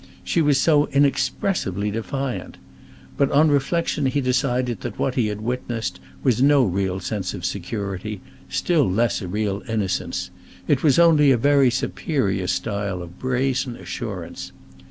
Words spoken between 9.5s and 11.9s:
innocence. It was only a very